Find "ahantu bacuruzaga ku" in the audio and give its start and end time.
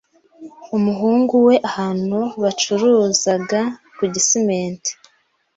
1.69-4.03